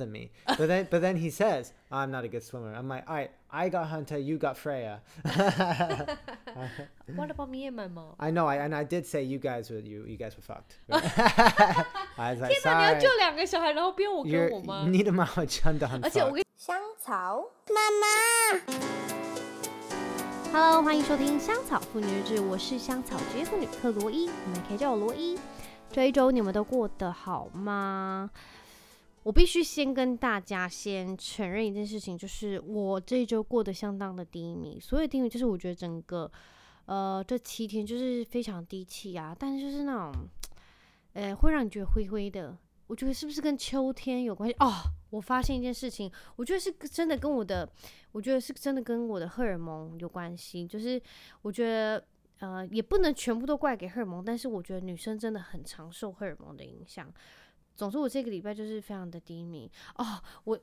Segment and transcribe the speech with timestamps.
[0.00, 0.31] than me.
[0.47, 2.73] But then, but then he says, I'm not a good swimmer.
[2.73, 5.01] I'm like, all right, I got Hunter, you got Freya.
[7.13, 8.15] What about me and my mom?
[8.17, 10.77] I know, I and I did say you guys were you you guys were fucked.
[12.17, 13.01] I was like, 天哪，你要 sorry.
[13.01, 14.85] 救两个小孩，然后不用我跟 You're, 我吗？
[14.87, 18.07] 你的妈妈真的很而且我 fucked 跟香草妈妈。
[20.53, 25.37] Hello，欢迎收听香草妇女日志，我是香草职业妇女克罗伊，你们可以叫我罗伊。
[25.91, 28.29] 这一周你们都过得好吗？
[29.23, 34.79] 我必须先跟大家先承认一件事情，就是我这一周过得相当的低迷。
[34.79, 36.31] 所谓低迷，就是我觉得整个
[36.85, 40.27] 呃这七天就是非常低气压，但是就是那种
[41.13, 42.57] 呃会让你觉得灰灰的。
[42.87, 44.55] 我觉得是不是跟秋天有关系？
[44.59, 44.73] 哦，
[45.11, 47.69] 我发现一件事情，我觉得是真的跟我的，
[48.11, 50.67] 我觉得是真的跟我的荷尔蒙有关系。
[50.67, 51.01] 就是
[51.43, 52.03] 我觉得
[52.39, 57.09] 呃也不能全部都怪给荷尔蒙，但是我觉得女生真的很常受荷尔蒙的影响。
[57.81, 60.21] 总之，我这个礼拜就是非常的低迷哦。
[60.43, 60.59] 我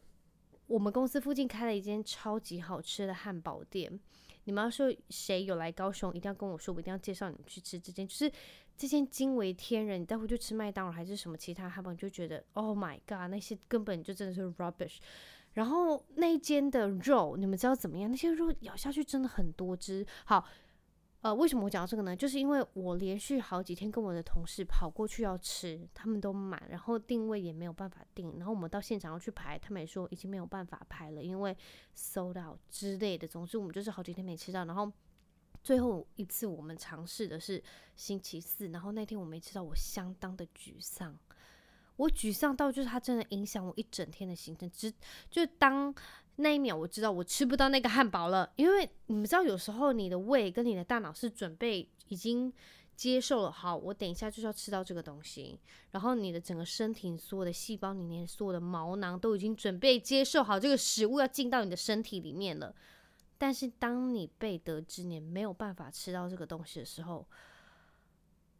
[0.69, 3.99] 我们公司附近开了一间超级好吃的汉堡店，
[4.45, 8.07] 你们要说谁有来高雄，一定要跟我说，我一定要介绍你们去吃这间。
[8.07, 8.31] 就是
[8.77, 14.99] 这间惊为天人，你待会就吃麦当劳还是什么其他汉堡，你就觉得 Oh my God，那些根本就真的是 rubbish。
[15.55, 18.09] 然后那一间的肉，你们知道怎么样？
[18.09, 20.07] 那些肉咬下去真的很多汁。
[20.25, 20.47] 好。
[21.21, 22.15] 呃，为什么我讲到这个呢？
[22.15, 31.57] 就是因为我连续好几天跟我的同事跑过去要吃，他们都满，然后定位也没有办法定，然后我们到现场要去排，他们也说已经没有办法排了，因为
[31.97, 33.27] sold out 之类的。
[33.27, 34.93] 总之我们就是好几天没吃到，然后
[35.61, 37.61] 最后一次我们尝试的是
[37.97, 41.19] 星期四，然后那天我没吃到，我相当的沮丧，
[41.97, 44.95] 我沮丧到就是它真的影响我一整天的行程，只
[45.29, 45.93] 就当。
[46.41, 52.53] 那一秒我知道我吃不到那个汉堡了，因为你们知道，有时候你的胃跟你的大脑是准备已经
[52.95, 55.59] 接受了，好，我等一下就是要吃到这个东西，
[55.91, 62.73] 然后你的整个身体所有的细胞里面所有的毛囊都已经准备接受好这个食物要进到你的身体里面了，
[63.37, 67.27] 但是当你被得知你没有办法吃到这个东西的时候，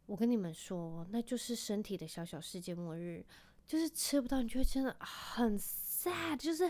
[0.05, 3.23] 我跟你们说，那就是身体的小小世界末日，
[3.65, 6.69] 就是吃不到，你就会真的很 sad，就是。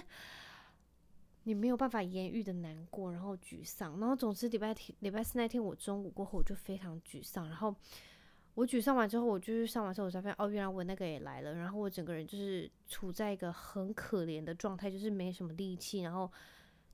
[1.43, 7.73] 你没有办法言喻的难过，然后沮丧，然后总之礼拜天、礼拜四那天我中午过后我就非常沮丧，然后
[8.55, 16.29] 我沮丧完之后，我就是上完厕所我才发现，哦，原来我那个也来了，然后我整个人就是处在一个很可怜的状态，就是没什么力气，然后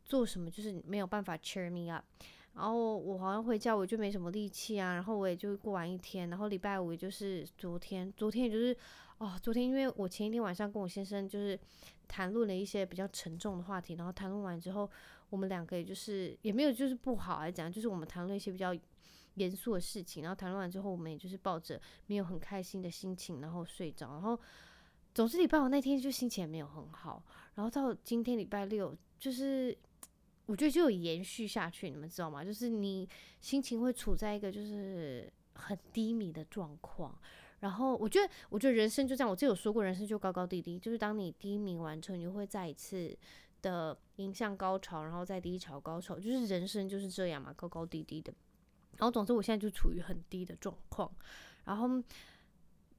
[0.06, 2.06] 做什么就是没有办法 cheer me up，
[2.54, 8.78] 然后我好像回家我就没什么力气啊，然后我也就过完一天，然后礼拜五也就是昨天，昨天也就是
[9.18, 11.60] 哦，昨天因为我前一天晚上跟我先生就是。
[12.08, 14.90] 谈论了一些比较沉重的话题，然后谈论完之后，
[15.30, 18.76] 我们两个也就是也没有就是不好来讲，就是我们谈论一些比较
[19.36, 24.40] 严肃的事情，然后谈论完之后，我们也就是抱着没有很开心的心情，然后睡着，然后
[25.14, 27.24] 总之礼拜五那天就心情也没有很好，
[27.56, 29.78] 然后到今天礼拜六，就是
[30.46, 32.44] 我觉得就有延续下去，你们知道吗？
[32.44, 33.08] 就是你
[33.42, 37.18] 心情会处在一个就是很低迷的状况。
[37.66, 39.28] 然后我觉得，我觉得人生就这样。
[39.30, 43.18] 我之前有说过，人生就高高低低，就是当你低迷完之后，你就会再一次
[43.64, 48.32] 的迎向高潮，然后再低潮高潮，就是人生就是这样嘛，高高低低的。
[48.98, 51.12] 然后总之，我现在就处于很低的状况。
[51.64, 51.90] 然后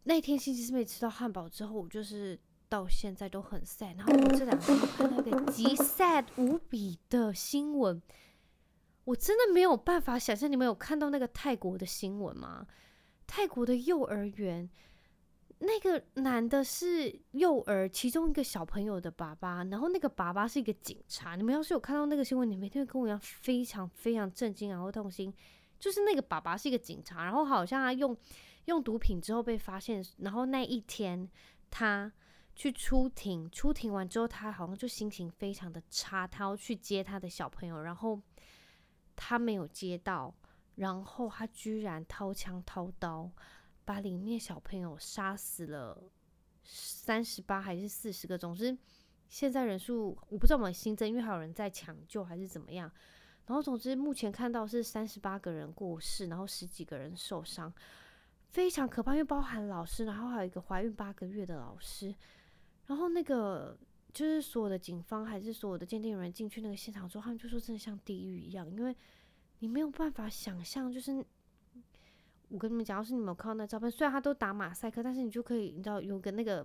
[0.03, 2.37] 那天星期四没吃到汉堡之后，我就是
[2.69, 3.97] 到现在都很 sad。
[3.97, 8.03] 然后我这两天看到一个 极 sad 无比的新闻，
[9.05, 10.51] 我真的没有办法想象。
[10.51, 12.67] 你们有看到那个泰国的新闻吗？
[13.27, 14.69] 泰国的幼儿园，
[15.59, 21.35] 那个男的是幼儿其中一个小朋友的爸爸，然后那个爸爸是一个警察。
[21.35, 25.33] 你们要是有看到那个新闻，你们一定会跟我一样非常非常震惊，然后痛心。
[25.79, 28.17] 就是那个爸爸是一个警察，然后好像他用
[28.67, 31.29] 用毒品之后被发现，然后那一天
[31.71, 32.11] 他
[32.55, 38.21] 去出庭，出庭完之后他好像就心情非常的差，他要去接他的小朋友，然后
[39.15, 40.35] 他没有接到。
[40.77, 43.31] 然后他居然掏枪掏刀，
[43.85, 46.03] 把里面小朋友杀死了
[46.65, 48.37] 三十八还是四十个？
[48.37, 48.77] 总之，
[49.29, 52.91] 现在人数我不知道有没有新增，因为还有人在抢救还是怎么样。
[53.47, 57.73] 然后总之目前看到是三十八个人过世，然后十几个人受伤，
[58.51, 62.15] 非常可怕，因为包含老师，然后还有一个怀孕八个月的老师。
[62.87, 63.79] 然后那个
[64.13, 68.95] 就是所有的警方还是所有的鉴定人员进去那个现场之后，他们就说真的像地狱一样，因为。
[69.61, 71.25] 你没有办法想象，就是
[72.49, 76.65] 我跟你们讲，要是你们有看到那照片，虽然他都打马赛克，但是你就可以，你知道有个那个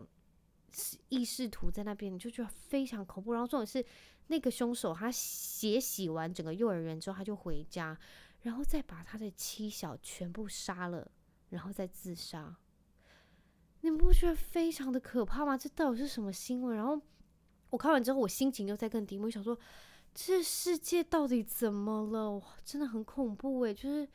[1.10, 3.34] 意识图在那边，你就觉得非常恐怖。
[3.34, 3.84] 然后重点是，
[4.28, 7.98] 那个凶手他血洗完整个幼儿园之后，他就回家，
[8.42, 11.10] 然后再把他的妻小全部杀了，
[11.50, 12.56] 然后再自杀。
[13.82, 15.58] 你们不觉得非常的可怕吗？
[15.58, 16.76] 这到底是什么新闻？
[16.76, 17.02] 然后
[17.72, 19.18] 我看完之后，我心情又在更低。
[19.18, 19.58] 我想说，
[20.14, 22.42] 这世界到底怎么了？
[22.64, 24.08] 真的很恐怖诶，就是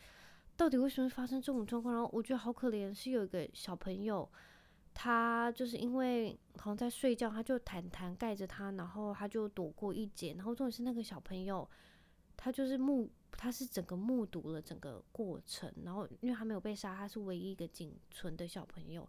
[0.57, 1.95] 到底为什么会发生这种状况？
[1.95, 4.29] 然后我觉得好可怜，是有一个小朋友，
[4.93, 10.35] 他就是因为好像在睡觉，他就毯毯盖着他，然后他就躲过一劫。
[10.35, 11.69] 然后重点是那个小朋友，
[12.37, 15.73] 他就是目，他是整个目睹了整个过程。
[15.83, 19.09] 然后因为他没有被杀，他是唯一一个仅存的小朋友。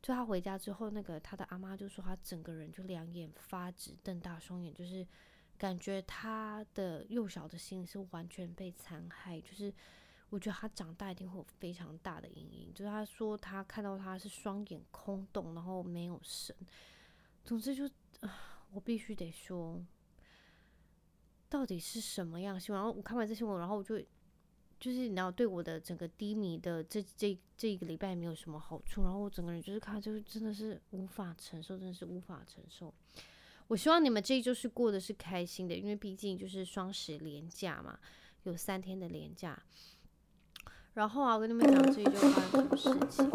[0.00, 5.06] 就他回家之后，那个他的阿妈就说他整个人就两眼发直，瞪大双眼，就是
[5.60, 9.38] 感觉他的幼小的心是完全被残害。
[9.40, 9.70] 就是
[10.30, 12.72] 我觉得他长大一定会有非常大的阴影。
[12.72, 16.56] 就是他说他看到他是双眼空洞，然后没有神。
[17.44, 17.84] 总之就
[18.26, 19.78] 啊，我必须得说，
[21.50, 22.82] 到底是什么样新闻？
[22.82, 24.02] 然后我看完这新闻，然后我就。
[24.80, 32.90] 就是你知道，对我的整个低迷的这这这一个礼拜没有什么好处，然后我整个人就是看，就是真的是无法承受，真的是无法承受。
[33.70, 37.96] 我希望你们这一周是过的是开心的，因为毕竟就是双十连假嘛，
[38.42, 39.56] 有三天的连假。
[40.94, 43.30] 然后啊，我跟你们讲这一周发生什么事情。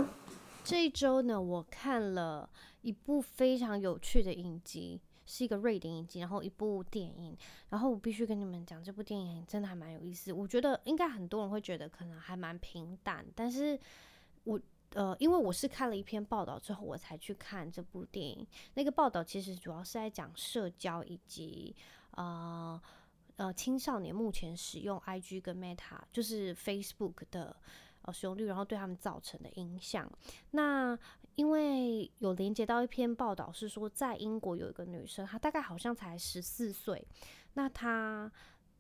[0.62, 2.50] 这一周呢，我看了
[2.82, 5.00] 一部非常有趣的影集。
[5.28, 7.36] 是一个瑞典影集，然后一部电影，
[7.70, 10.32] 然后我必须跟你们讲，这部电影真的还蛮有意思。
[10.32, 13.80] 我觉得应该很多人会觉得可能还蛮平淡，但是
[14.44, 14.62] 我
[14.96, 18.48] 呃，因为我是看了一篇报道之后，我才去看这部电影。
[18.76, 21.76] 那个报道其实主要是在讲社交以及
[22.12, 22.82] 呃
[23.36, 27.54] 呃青少年目前使用 IG 跟 Meta，就是 Facebook 的
[28.04, 30.10] 呃使用率，然后对他们造成的影响。
[30.52, 30.98] 那
[31.36, 37.06] 因为有连接到一篇报道，是说在英国有一个女生，她大概好像才十四岁，
[37.56, 38.32] 那她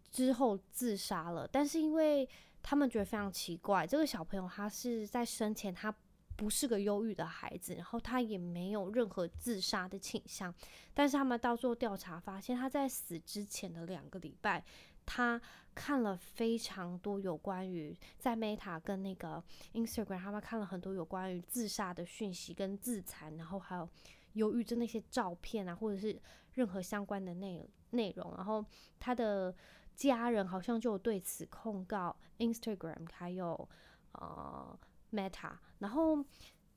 [0.09, 1.45] 之后自杀了。
[1.45, 2.25] 但是因为
[2.63, 5.93] 他们觉得非常奇怪，这个小朋友他是在生前他
[6.35, 10.53] 不是个忧郁的孩子，然后他也没有任何自杀的倾向。
[10.93, 14.63] 但是他们到最后调查发现，他在死之前的两个礼拜，
[15.05, 15.41] 他
[15.73, 19.43] 看了非常多有关于在 Meta 跟那个
[19.73, 23.87] Instagram，他们看了很多有关于自杀的讯息跟自残，然后还有
[24.33, 26.19] 忧郁症那些照片啊，或者是
[26.53, 28.33] 任何相关的内内容。
[28.35, 28.65] 然后
[28.99, 29.53] 他的
[29.95, 33.67] 家人好像就对此控告 Instagram 还有
[34.13, 34.77] 呃
[35.11, 35.51] Meta。
[35.79, 36.23] 然后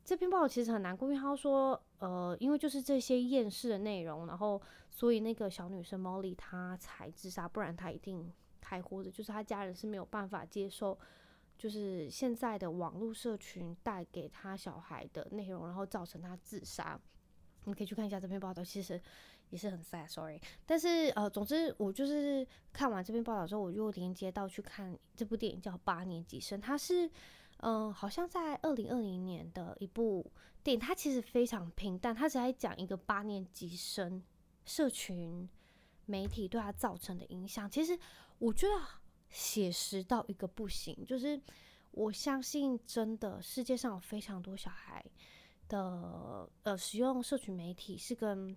[0.04, 4.60] 这篇报道其实很难过，因为他说呃，因为就是这些厌世的内容，然后。
[4.90, 8.32] 所以那个小女生 Molly 她才自杀，不然她一定
[8.64, 9.10] 还活着。
[9.10, 10.98] 就是她家人是没有办法接受，
[11.58, 16.98] 就是现在的网络社群带给她小孩的内容，然后造成她自杀。
[17.64, 19.00] 你可以去看一下这篇报道，其实
[19.50, 20.40] 也是很 sad，sorry。
[20.64, 27.08] 但是呃，总之我就是看完这篇报道之后，我就连接到去看这部电影叫《八年级生》，它是
[27.58, 30.30] 嗯、好像在二零二零年的一部
[30.62, 34.22] 电影，它其实非常平淡，它只在讲一个八年级生。
[34.64, 35.48] 社群
[36.04, 37.98] 媒体对他造成的影响，其实
[38.38, 38.74] 我觉得
[39.30, 40.94] 写实到一个不行。
[41.06, 41.40] 就是
[41.92, 45.02] 我相信，真的世界上有非常多小孩
[45.68, 48.54] 的呃使用社群媒体是跟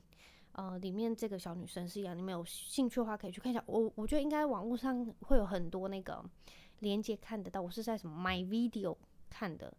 [0.52, 2.18] 呃里面这个小女生是一样。
[2.18, 3.64] 你们有兴趣的话，可以去看一下。
[3.66, 6.22] 我我觉得应该网络上会有很多那个
[6.82, 7.60] 连接看得到。
[7.60, 8.96] 我是在什么 My Video
[9.28, 9.74] 看的，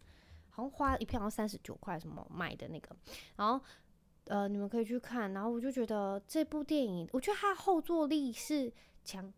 [0.49, 2.97] 好像花一片好像三十九块什么买的那个，
[3.37, 3.65] 然后。
[4.27, 8.73] 呃，你们可以去看，然后我就觉得这部电影，我觉得它后坐力是
[9.03, 9.31] 强，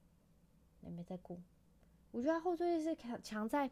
[0.81, 1.41] 没没在顾，
[2.11, 3.69] 我觉得它后坐力是强强在，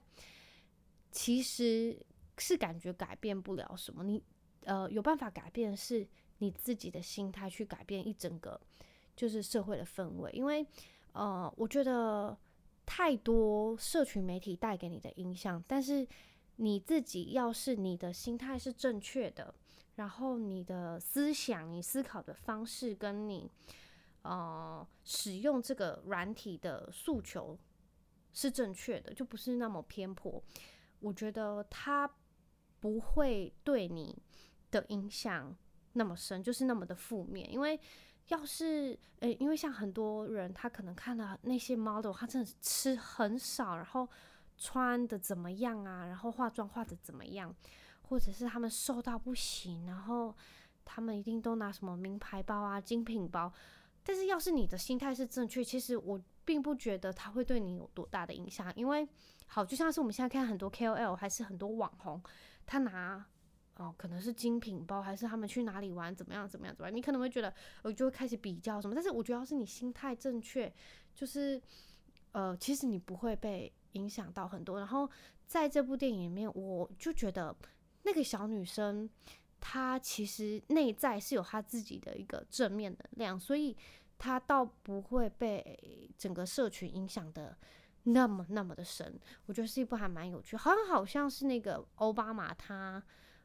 [1.10, 1.94] 其实
[2.38, 4.24] 是感觉改变不了什么，你
[4.64, 8.58] 呃有办法改变是你自己的心态去改变一整个
[9.14, 10.66] 就是社会的氛围，因为
[11.12, 12.34] 呃我觉得
[12.84, 16.06] 太多社群媒体带给你的影响，但是
[16.56, 19.54] 你自己要是你的心态是正确的。
[19.96, 23.50] 然后你的思想、你思考的方式，跟你
[24.22, 27.58] 呃使用这个软体的诉求
[28.32, 30.42] 是正确的，就不是那么偏颇。
[31.00, 32.10] 我觉得它
[32.80, 34.16] 不会对你
[34.70, 35.54] 的影响
[35.92, 37.52] 那么深，就是那么的负面。
[37.52, 37.78] 因为
[38.28, 44.08] 要是诶，因为像很多人，他可能看到那些 model，他真的吃很少，然后
[44.56, 47.54] 穿的怎么样啊，然后化妆化的怎么样。
[48.08, 50.36] 或者是他们瘦到不行，然后
[50.84, 53.50] 他们一定都拿什么名牌包啊、精品包。
[54.02, 58.70] 但是要是你的心态是正确，其实我并不觉得他会对你有多大的影响。
[58.76, 59.08] 因为
[59.46, 62.22] 好，就像是我们现在看很多 KOL 还是很多网红，
[62.66, 63.24] 他拿
[63.76, 67.52] 哦可能是精品包，还是他们去哪里玩怎么样怎么样怎么样，你可能会觉得
[67.82, 68.94] 我就会开始比较什么。
[68.94, 70.72] 但是我觉得要是你心态正确，
[71.14, 71.60] 就是
[72.32, 74.78] 呃其实你不会被影响到很多。
[74.78, 75.08] 然后
[75.46, 77.54] 在这部电影里面，我就觉得。
[78.04, 79.08] 那个小女生，
[79.60, 83.76] 她其实内在是有她自己的一个正面能量，所以
[84.18, 87.56] 她倒不会被整个社群影响的
[88.02, 89.16] 那么那么的深。
[89.46, 93.00] 我觉得是一部还蛮有趣，好像好像是那个奥巴马他，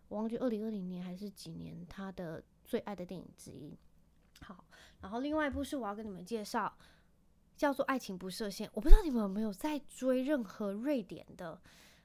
[0.07, 3.77] 我忘记二零二零年还是几年他的最爱的电影之一。
[4.41, 4.63] 好，
[5.01, 6.77] 然后另外一部是我要跟你们介绍，
[7.55, 8.67] 叫做《爱情不设限》。
[8.73, 11.59] 我不知道你们有没有在追任何瑞典的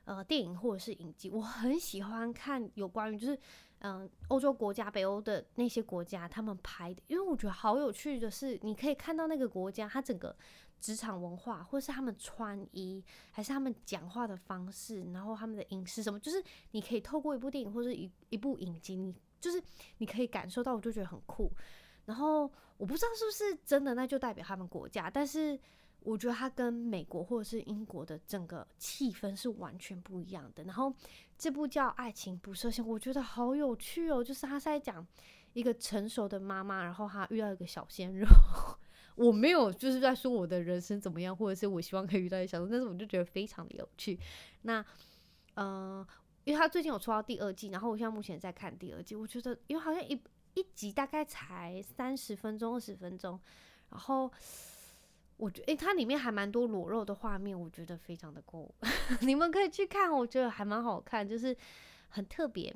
[0.05, 1.31] 呃电影或者是影集？
[1.31, 3.39] 我很喜欢看有关于就是
[3.81, 10.35] 嗯欧洲国家、北欧的那些国家他们拍的，因为我觉得好有趣的是，你可以看到那个国家它整个
[10.83, 19.63] 职场文化，或是他们穿衣，还是他们讲话的方式，然后他们的饮食什么，就是你可以透过一部电影或者一一部影集，你就是
[19.99, 21.49] 你可以感受到，我就觉得很酷。
[22.07, 25.09] 然后我不知道是不是真的，那就代表他们国家。
[25.09, 25.57] 但是
[26.01, 30.65] 我觉得它跟美国或者是英国的整个气氛是完全不一样的。
[30.65, 30.93] 然后
[31.39, 34.23] 这部叫《爱情不设限》，我觉得好有趣哦。
[34.23, 35.07] 就是他是在讲
[35.53, 38.27] 一个成熟的妈妈，然后她遇到一个小鲜肉。
[39.15, 44.19] 我没有就是在说我的人生怎么样，或者是我希望可以遇到一些小鲜肉，但是我就觉得非常的有趣。
[44.63, 44.85] 那
[45.55, 46.07] 呃，
[46.45, 50.21] 因为他最近有出到第二季，然后我现在目前在看第二季，我觉得因为好像一。
[50.55, 53.41] 一集大概才三十分钟、二十分钟，
[53.89, 54.31] 然后
[55.39, 58.71] 我觉得，诶，它里面还蛮多裸露的画面，我觉得非常的酷，
[59.23, 61.57] 你们可以去看，我觉得还蛮好看，就是
[62.11, 62.71] 很特别。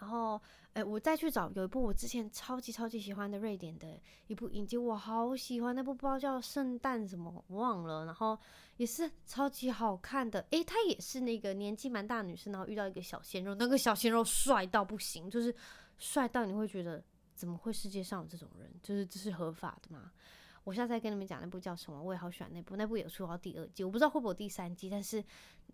[0.00, 0.38] 然后，
[0.74, 8.04] 诶，我再去找有一部我之前超级超级喜欢的瑞典的一部影集，我好喜欢那部，不知道叫圣诞什么，忘了。
[8.06, 8.38] 然后
[8.76, 15.54] 也是超级好看的，诶，她也是那个年纪蛮大的女生，然后遇到一个小鲜肉，那个小鲜肉帅到不行，就是。
[15.98, 17.00] 帅到你会觉得
[17.32, 18.68] 怎么会世界上有这种人？
[18.82, 20.10] 就是这是合法的吗？
[20.64, 22.02] 我现在在跟你们讲那部叫什么？
[22.02, 25.22] 我也好喜欢那部，那部也出到第二季，我不知道会不会有第三季，但是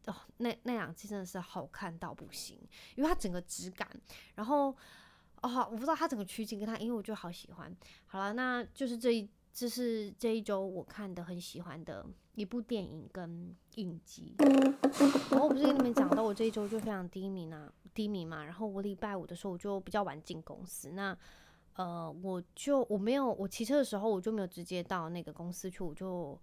[0.07, 2.59] 哦，那那两季真的是好看到不行，
[2.95, 3.88] 因为它整个质感，
[4.35, 4.75] 然后
[5.42, 7.76] 哦，我不知道它整个取景跟它，因为我就好喜欢。
[8.07, 14.35] 好了，那就是这一，这是这一周我看的很喜欢的一部电影跟影集。
[15.30, 17.73] 然后我不是跟你们讲到，我这一周就非常低迷啊。
[17.95, 21.16] 低迷嘛，然后我礼拜五的时候我就比较晚进公司，那
[21.78, 26.37] 呃我就我没有我骑车的时候我就没有直接到那个公司去，我就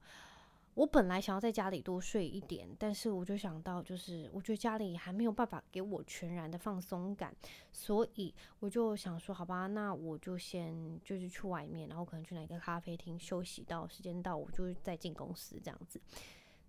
[0.75, 7.36] 我本来想要在家里多睡一点，但是我就想到就是我觉得家里还没有办法给我全然的放松感，
[7.74, 16.00] 所以我就想说好吧，那我就先就是去外面，然后可能去哪个咖啡厅休息到时间到，我就再进公司这样子。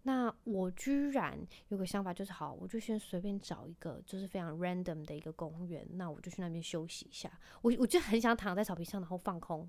[0.06, 1.36] 那我居然
[1.66, 7.28] 有个想法，就是好，我就先随便找一个，就是非常 random 的一个公园，那我就去那边休息一下。
[7.60, 9.68] 我我就很想躺在草皮上，然后放空。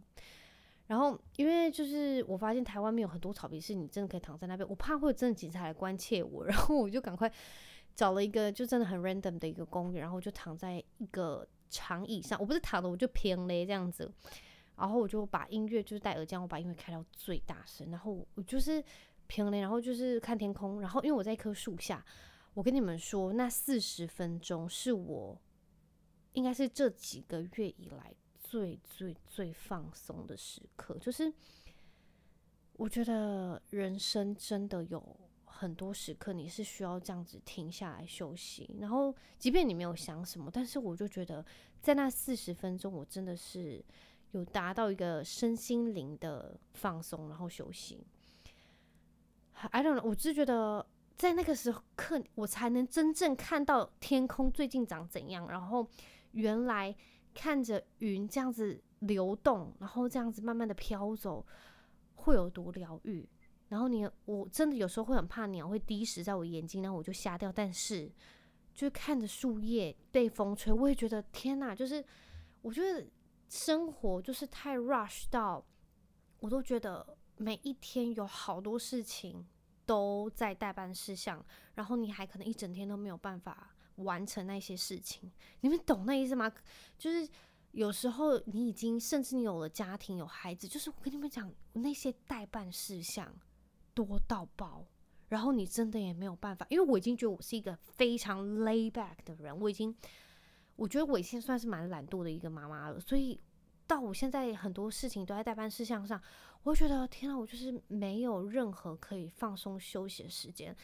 [0.85, 7.33] 然后因为就是我发现台湾没有很多草皮是你真的可以躺在那边，我怕会有真的警察来关切我， 然后我就赶快
[7.95, 14.13] 找了一个就真的很 random 的一个公园，然后我就躺在一个长椅上，我不是躺的，我就平嘞这样子，
[14.75, 18.83] 然后我就把音乐就是戴耳机，我把音乐开到最大声，然后我就是。
[19.27, 22.03] 平了，然后就是看天空，然后因为我在一棵树下，
[22.53, 25.39] 我跟你们说，那四十分钟是我
[26.33, 30.97] 应该是这几个月以来最最最放松的时刻。
[30.99, 31.31] 就是
[32.73, 38.75] 我觉得人生真的有很多时刻，你是需要这样子停下来休息。
[38.79, 41.45] 然后，即便你没有想什么，但是我就觉得
[41.81, 43.83] 在那四十分钟，我真的是
[44.31, 48.05] 有达到一个身心灵的放松，然后休息。
[49.71, 50.85] I don't know，我只是觉得
[51.15, 55.47] 在那个时刻，我才能真正看到天空最近长怎样。
[55.49, 55.87] 然后
[56.33, 56.95] 原来
[57.33, 61.43] 看着云这样子流动，然后这样子慢慢的飘走，
[62.13, 63.27] 会有多疗愈。
[63.69, 67.51] 然后你，我真的有时候会很怕鸟会滴食在我眼睛，然后我就瞎掉。
[67.51, 68.11] 但是
[68.75, 71.73] 就看着树叶被风吹，我也觉得天哪！
[71.73, 72.03] 就是
[72.61, 73.05] 我觉得
[73.49, 75.65] 生活就是太 rush 到，
[76.41, 77.17] 我都觉得。
[77.37, 79.45] 每一天有好多事情
[79.85, 81.43] 都在待办事项，
[81.75, 85.31] 然后你还可能一整天都没有办法完成那些事情。
[85.61, 86.51] 你们懂那意思吗？
[86.97, 87.29] 就是
[87.71, 93.31] 有时候你已经甚至你有了家庭有孩子，就是我跟你们讲那些待办事项
[93.93, 94.85] 多到爆，
[95.29, 99.95] 然后你真的也没有办法，因为我已经觉得我是一个非常 lay back 的人，我已经
[100.75, 103.39] 我觉得我已经算是蛮懒惰的一个妈妈了，所以。
[103.89, 106.21] 到我现在很多事情都在待办事项上，
[106.63, 110.75] 我觉得天啊，我就是没有任何可以放松休息的时间。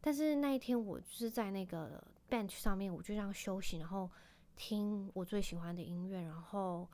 [0.00, 4.10] 但是那一天我就是在那个 bench 上面，我就这样休息，然后
[4.56, 6.88] 听我最喜欢的音乐，然后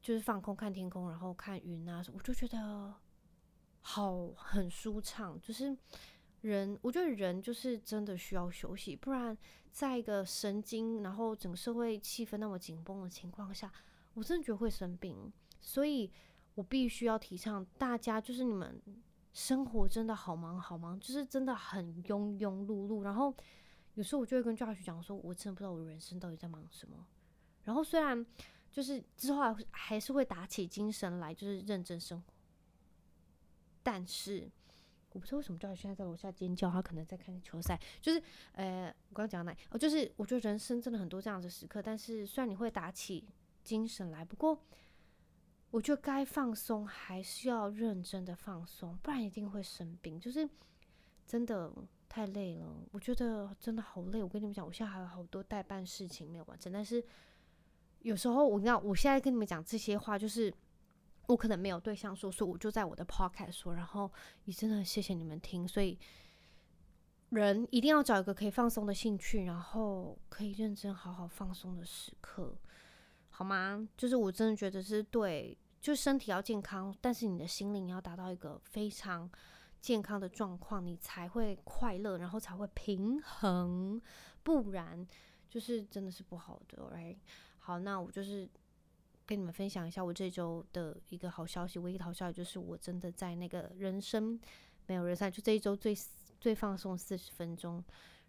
[0.00, 2.94] 就是放空看天空，然后看云啊，我就觉得
[3.80, 5.76] 好很舒畅，就是
[6.40, 9.36] 人，我觉得人就是真的需要休息，不然
[9.70, 13.72] 在一个神经，然后整个社会气氛那么紧绷的情况下，
[14.14, 15.32] 我真的觉得会生病。
[15.60, 16.10] 所以
[16.54, 18.80] 我必须要提倡大家，就是你们
[19.32, 23.02] 生活真的好忙好忙，就是真的很庸庸碌碌。
[23.02, 23.34] 然后
[23.94, 27.06] 有时候我就会跟 Josh 讲说，我真的不知道我人生到底在忙什么。
[27.64, 28.24] 然后虽然
[28.70, 32.32] 就是之后还是会打起精神来，就是认真生活，
[33.82, 34.50] 但是。
[35.10, 37.80] 我不知道为什么叫他现在在楼下尖叫，他可能在看球赛。
[38.00, 38.20] 就是，
[38.50, 41.80] 呃，我刚刚讲的那，哦，就是我觉得人生真的很多这样的时刻。
[41.80, 43.24] 但是虽然你会打起
[43.62, 44.60] 精神来，不过
[45.74, 50.20] 我觉得该放松还是要认真的放松，不然一定会生病。
[50.20, 50.48] 就是
[51.26, 51.72] 真的
[52.08, 54.22] 太累了，我觉得真的好累。
[54.22, 56.72] 我跟你们讲，我现在还有好多待办事情没有完成。
[56.72, 57.04] 但是
[58.02, 60.54] 有时候我跟你讲，我现在跟你们讲这些话，就是。
[61.26, 64.12] 我可能没有对象说，所以我就在我的 podcast 说，然后
[64.44, 65.66] 也真的谢谢你们听。
[65.66, 65.98] 所以
[67.30, 72.54] 人一定要找一个可以放松的兴趣，然后可以认真好好放松的时刻，
[73.30, 73.88] 好吗？
[73.96, 79.30] 就是我真的觉得是对，就身体要健康，但是你的心灵要达到一个非常
[79.82, 84.00] 健康的状况，你才会快乐，然后才会平衡，
[84.42, 85.06] 不然
[85.46, 86.84] 就是真的是不好的。
[86.84, 87.18] OK，
[87.58, 88.48] 好，那我就是。
[89.26, 94.38] 跟你们分享一下我这周的一个好消息，唯一的好消息就是我真的在那个人生
[94.86, 95.96] 没有人赛，就这一周最
[96.38, 97.82] 最放松四十分钟。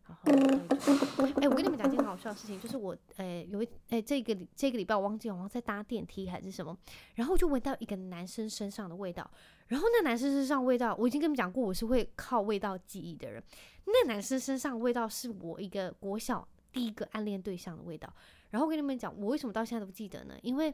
[0.08, 6.78] 然后，哎、欸，我跟你们讲一件好笑的事情，就是我，哎、欸，有一，哎、欸，这个这个礼拜我忘记我好像在搭电梯还是什么，
[7.16, 9.30] 然后就闻到一个男生身上的味道，
[9.68, 13.44] 然后那男生身上的味道，我已经跟你们讲过，我是会靠味道记忆的人，
[13.86, 18.14] 那男生身上的味道是我一个国小第一个暗恋对象的味道。
[18.52, 20.36] 然后我跟你们讲，我为什么到现在都不记得呢？
[20.44, 20.74] 因为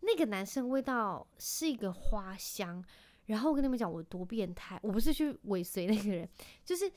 [0.00, 2.84] 那个男生味道是一个花香。
[3.26, 6.28] 然后我跟你们讲，我多变态，我不是去尾随那个人，
[6.64, 6.90] 就是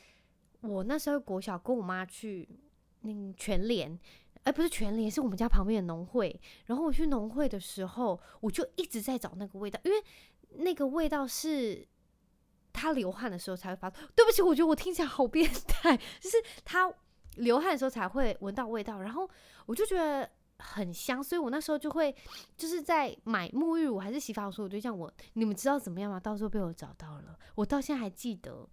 [0.64, 2.50] 我那时候国小跟我妈去
[3.02, 4.00] 那全联，
[4.44, 6.42] 哎，不是全联，是我们家旁边的农会。
[6.66, 10.04] 然后我去农会的时候，我就一直在找那个味道，因为
[10.64, 11.88] 那个味道是
[12.72, 13.90] 他流汗的时候才会发。
[13.90, 16.94] 对不起，我觉得我听起来好变态，就是他。
[17.38, 19.28] 流汗的时候才会闻到味道，然后
[19.66, 22.16] 我就觉得很香，所以我那时候就会
[22.56, 25.12] 就是在买沐浴乳还是洗发水，我就这样闻。
[25.34, 26.20] 你们知道怎么样吗？
[26.20, 28.70] 到时候被我找到了，我到现在还记得，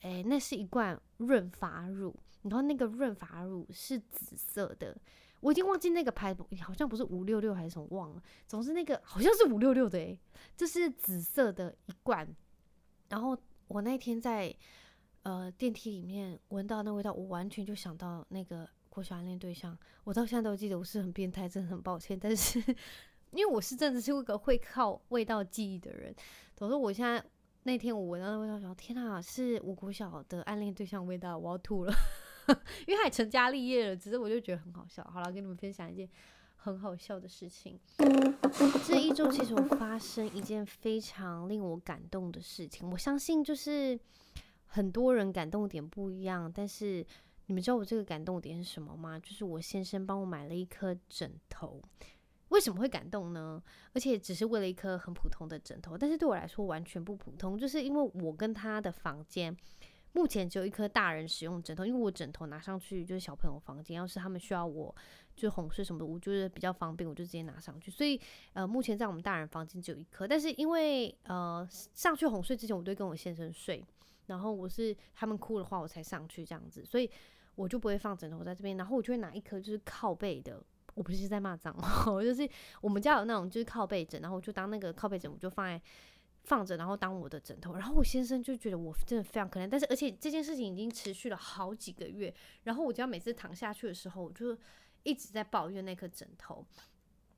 [0.00, 4.96] 诶，那是一罐润发乳，然后那个润发乳是紫色的，
[5.40, 10.18] 我已经忘记那个牌，好像不是五六六还是什么忘了，总之那个好像是五六六的诶，
[10.56, 12.28] 这是紫色的一罐，
[13.08, 14.54] 然后我那天在。
[15.24, 19.76] 呃，电梯里面闻到那味道，我完全就想到那个国小暗恋对象。
[20.04, 22.18] 我到现在都记得，我是很变态，真的很抱歉。
[22.18, 22.58] 但是
[23.32, 26.14] 因为我是真的是一个会靠味道记忆的人，
[26.56, 27.22] 总之我现在
[27.68, 31.92] 那天我闻到那味道，想天哪，是我国小的暗恋对象味道，我要吐了。
[32.88, 35.04] 因为他也成家立业了，只是我就觉得很好笑。
[35.12, 36.08] 好了，跟你们分享一件
[36.56, 37.78] 很好笑的事情。
[38.86, 44.00] 这一周其实我发生一件非常令我感动的事情，我相信就是。
[44.70, 47.02] 很多人感动点不一样，但是
[47.46, 49.18] 你们知道我这个感动点是什么吗？
[49.18, 51.80] 就是我先生帮我买了一颗枕头。
[52.48, 53.62] 为什么会感动呢？
[53.92, 59.56] 而且只是为了一颗很普通的枕头，但是对我来说完全不普通，就是因为我跟他的房间
[60.12, 64.94] 目前只有一颗大人使用枕头，因为我枕头拿上去就是小朋友房间，要是他们需要我
[65.36, 67.90] 就哄睡什么的，我就是比较方便，我就直接拿上去。
[67.90, 68.20] 所以
[68.54, 73.84] 呃，目前在我们大人房间只有一颗，但是因为呃上去哄睡之前，我都跟我先生睡。
[74.26, 77.10] 然后我是他们哭的话，我才上去这样子，所以
[77.54, 78.76] 我就不会放枕头在这边。
[78.76, 80.62] 然后我就会拿一颗就是靠背的，
[80.98, 82.48] 我不是在骂脏话，我就是
[82.80, 85.80] 我们家有那种就是靠背枕，然后我就当那个靠背枕，我就放在
[86.42, 87.74] 放着，然后当我的枕头。
[87.74, 92.34] 然后我先生就觉得我真的非常可怜，但是而且这件事情已经持续了好几个月。
[92.64, 94.58] 然后我只要每次躺下去的时候，我就
[95.04, 96.66] 一直在抱怨那颗枕头。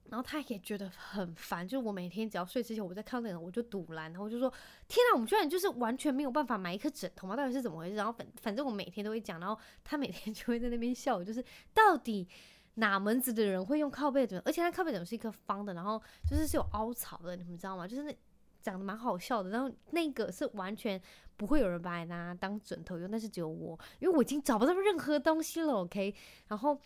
[0.09, 4.53] 然后他也觉得很烦，就是我每天只要睡之前，我在看那个，我就堵烂，然后我就说：
[4.89, 7.37] 天啊，我们居然就是完全没有办法买一颗枕头吗？
[7.37, 7.95] 到底是怎么回事？
[7.95, 12.27] 然后反反正我每天都会讲，然后他每天 就会在那边笑我，就是到底
[12.75, 14.41] 哪门子的人会用靠背枕？
[14.45, 17.87] 而且他靠背枕是一颗方的，然后就是是有凹槽的，你们知道吗？
[17.87, 18.17] 就是那
[18.61, 21.01] 长得蛮好笑的，然后那个是完全
[21.37, 26.15] 不会有人把它拿当枕头用，但是只有我，因为我已经找不到任何东西了，OK，
[26.49, 26.79] 然后。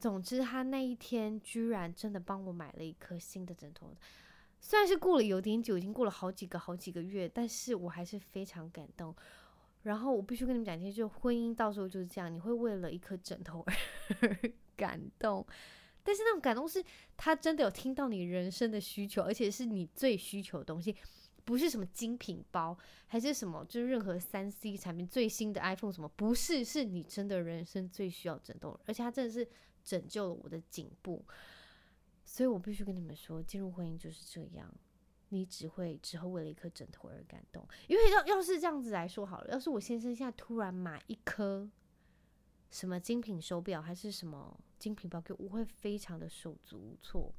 [0.00, 3.92] 总之，他那一天居然真的帮我买了一颗新的枕头。
[4.60, 9.12] 虽然是过了有点久，已经过了好几个好几个月，但是我还是非常感动。
[9.82, 13.74] 然后我必须跟你们讲一件，就婚姻到时候就是这样，你会为了一颗枕头而
[14.76, 15.46] 感动。
[16.02, 16.82] 但是那种感动是
[17.16, 20.96] 他真的有听到你人生的需求，而且是你最需求的东西。
[21.44, 29.48] 不是什么精品包，还是什么，就是任何三 C 产品最新的 iPhone 什么，不是，是你真的人生最需要枕头，而且它真的是
[29.82, 31.24] 拯救了我的颈部。
[32.22, 34.70] 所以我必须跟你们说，进入婚姻就是这样，
[35.30, 37.66] 你只会只会为了一颗枕头而感动。
[37.86, 41.68] 因为要要是这样子来说好了，要是我先生现在突然买一颗
[42.70, 47.34] 什么精品手表，还是什么精品包给我，我会非常的手足无措。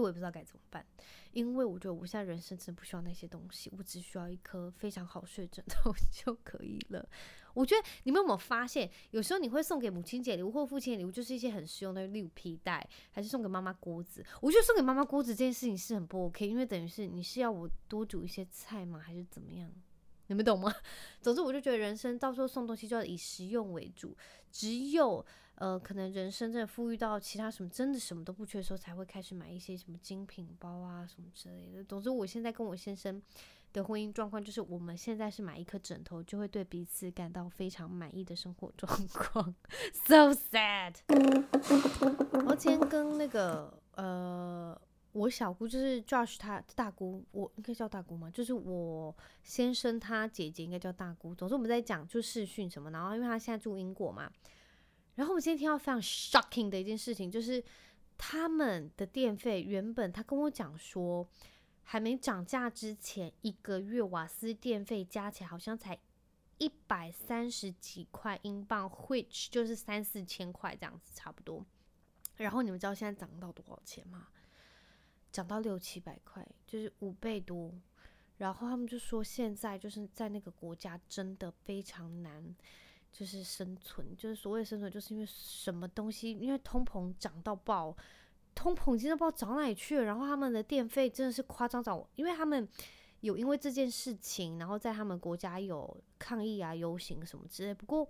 [0.00, 0.84] 我也不知道该怎么办，
[1.32, 7.08] 因为我觉得我现在人生真的不需要那些东西，我只需要一颗非常好睡枕头 就可以了。
[7.54, 14.24] 我觉得你们有没有发现，有时候你会送给母亲节礼物或父亲节礼物，就是一些很实用的，例如皮带，还是送给妈妈锅子。
[14.40, 19.00] 我觉得送给妈妈锅子这件事情是很不 OK，因为等于是你是要我多煮一些菜吗？
[19.00, 19.72] 还是怎么样？
[20.28, 20.72] 你们懂吗？
[21.20, 24.16] 总之，我就觉得人生到时候送东西就要以实用为主，
[24.52, 25.24] 只有。
[25.60, 31.82] 呃，可能人生真的富裕到其他什么真的什么都不缺的时候，才会开始买一些什么精品包啊什么之类的。
[31.82, 33.20] 总之，我现在跟我先生
[33.72, 39.52] 的婚姻状况就是，我们现在是买一颗枕头就会对彼此感到非常满意的生活状况。
[40.06, 40.94] So sad。
[42.46, 48.30] 我今天跟那个呃，我小姑就是 Josh 他大姑，我应该叫大姑吗？
[48.30, 51.34] 就是我先生他姐姐应该叫大姑。
[51.34, 54.30] 总之我们在讲就视讯什么，然后因为他现在住英国嘛。
[55.18, 57.62] 然后我们今天听到非常 shocking 的一件事情，就是
[58.16, 61.28] 他们的电费原本他跟我讲说，
[61.82, 65.98] 还没涨价之前一个月瓦斯电费加起来好像才
[66.58, 71.66] 一百三十几块英镑，which 就是三四千块这样子差不多。
[72.36, 74.28] 然后你们知道现在涨到多少钱吗？
[75.32, 77.74] 涨到六七百块，就是五倍多。
[78.36, 82.54] 然后他们就说现在就是在那个国家真的非常难。
[83.18, 87.92] 就是生存，就是所谓生存，就是因为什么东西，因为通膨涨到爆，
[88.54, 90.04] 通膨已经都不知道涨哪里去了。
[90.04, 92.68] 然后他们的电费真的是夸张涨，因为他们
[93.22, 97.74] 有因为这件事情，然后在他们国家有抗议啊、游行什么之类。
[97.74, 98.08] 不过，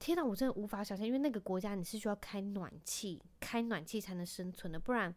[0.00, 5.14] 天哪，我真的无法想象，因为那个国家你是需要开暖气，开暖气才能生存的，不然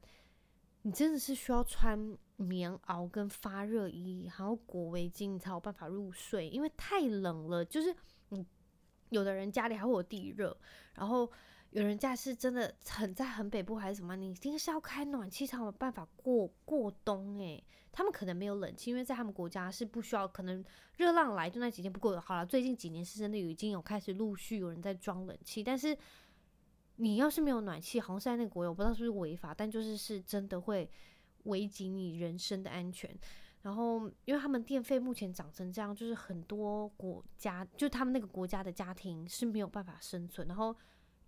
[0.84, 7.96] 你真的是需要穿棉袄跟发热衣，还要裹围巾，你才有办法入睡，因为太冷了，就是。
[9.10, 10.56] 有的人家里还会有地热，
[10.96, 11.30] 然后
[11.72, 20.64] 有人家是真的很在很北部还是什么，你一定是要开暖气才有办法过过冬诶，他们可能没有冷气，因为在他们国家是不需要，可能
[20.98, 21.92] 热浪来就那几天。
[21.92, 25.98] 不过好了，最近几年是真的已经有开始陆续有人在装冷气，但是
[26.96, 30.90] 你要是没有暖气，好像是在那个国，我不知道是不是违法，但就是是真的会
[31.44, 33.14] 危及你人身的安全。
[33.66, 40.48] 然后，因为他们电费目前涨成这样，就是很多国家，就他们那个国家的家庭是没有办法生存。
[40.48, 40.76] 然后，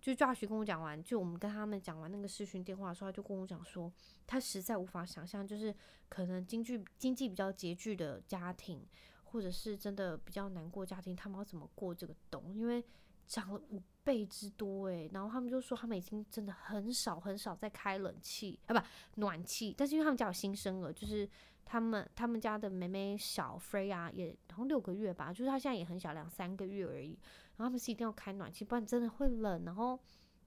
[0.00, 3.92] 就 Josh 跟我讲完，就我们跟他们讲完那个视讯电话的时候，他就跟我讲说，
[4.24, 5.74] 他实在无法想象，就是
[6.08, 8.86] 可能经济经济比较拮据的家庭，
[9.24, 12.54] 或者是真的比较难过家庭，他们要怎么过这个冬？
[12.54, 12.84] 因为
[13.26, 21.28] 涨了五倍之多诶，然后他们就说他们已经真的很少很少在开冷气啊，不暖气，但是因为他们家有新生儿，就是。
[21.70, 27.10] 他们他们家的妹妹小飞啊也好像六个月吧，就是她现在也很小，两三个月而已。
[27.56, 29.66] 然后他们是一定要开暖气，不然真的会冷。
[29.66, 30.00] 然后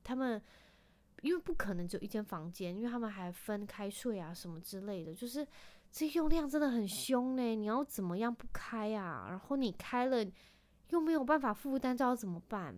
[0.04, 0.42] 他们
[1.22, 5.48] 因为不可能只有一间房间，因为他们还分开睡啊什么之类的，就是
[5.92, 7.56] 这用量真的很凶嘞。
[7.56, 9.28] 你要怎么样不开啊？
[9.30, 10.26] 然后你开了
[10.90, 12.76] 又没有办法负担，这要怎么办？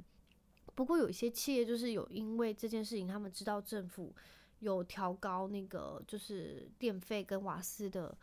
[0.75, 4.13] 不过有一些企业就是有因为这件事情，他们知道政府。
[4.59, 8.17] 有调高那个就是电费跟瓦斯的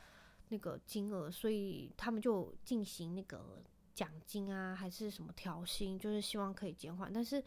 [0.51, 3.63] 那个金额，所以他们就进行那个
[3.95, 7.13] 奖金啊，还是什么调薪，就是希望可以减缓。
[7.13, 7.43] 但是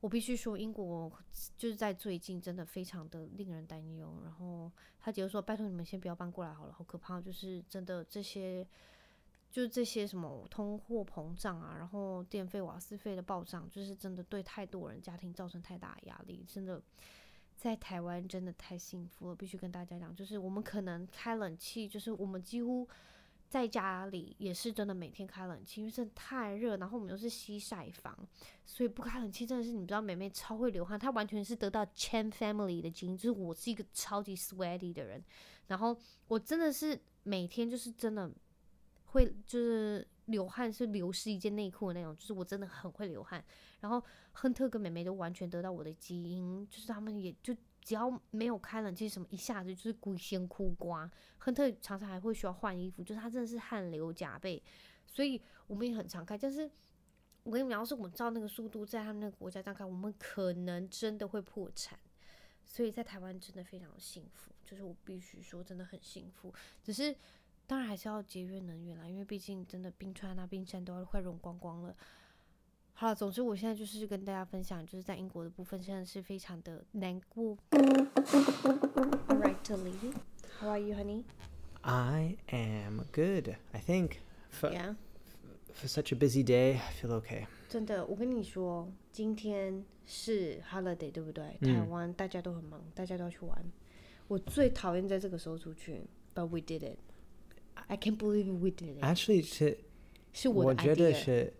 [0.00, 1.10] 我必须说，英国
[1.56, 4.20] 就是在最近真的非常的令人担忧。
[4.22, 4.70] 然后
[5.00, 7.20] 他姐姐说：“拜托你们先不要搬过来好了，好可怕！
[7.20, 8.66] 就是真的这些，
[9.50, 16.82] 就是这些什么通货膨胀啊，然后电费、瓦斯费的暴涨，就是真的对太多人家庭造成太大压力，真的。”
[17.56, 22.86] 在台湾真的太幸福了，必须跟大家讲，就是我们可能开冷气，就是我们几乎
[23.48, 28.16] 在家里也是真的每天开冷气，因为真的太热，然后我们又是西晒房，
[28.64, 35.24] 所以不开冷气真的是，你知道，美美超会流汗，她完全是得到 Chen family 的基因，就是我是一个超级 sweaty 的人，
[35.68, 35.96] 然后
[36.28, 38.30] 我真的是每天就是真的
[39.06, 40.06] 会就是。
[40.26, 43.44] 流汗是流失一件内裤的那种，就是我真的很会流汗。
[43.80, 51.08] 然后亨特跟妹妹都完全得到我的基因，就是他们也就只要没有开冷气什么，一下子就是鬼先哭瓜。
[51.38, 54.62] 亨特常常还会需要换衣服，就是他真的是汗流浃背，
[55.06, 56.36] 所以我们也很常开。
[56.36, 56.68] 但是
[57.44, 61.98] 我跟你们讲，要是我们照那个速度在他们那个国家这样开，我们可能真的会破产。
[62.64, 67.14] 所以在台湾真的非常幸福，就是我必须说真的很幸福，只是。
[67.66, 71.94] 当然还是要节约能源啦，因为毕竟真的冰川啊、冰山都要快融光光了。
[72.92, 77.56] 好了，总之我现在就是跟大家分享，就是在英国的部分真的是非常的难过。
[77.70, 80.14] All right, Lily,
[80.58, 81.24] how are you, honey?
[81.82, 83.56] I am good.
[83.72, 84.94] I think for Yeah.
[85.74, 87.46] for such a busy day, I feel okay.
[87.68, 91.58] 真的，我跟你说，今天是 holiday，对不对？
[91.60, 93.62] 嗯台湾大家都很忙，大家都要去玩。
[94.28, 96.02] 我最讨厌在这个时候出去
[96.34, 96.98] ，but we did it.
[97.87, 99.03] I can't believe we did it.
[99.03, 99.77] Actually, 是
[100.33, 101.53] 是我的我觉得 idea，是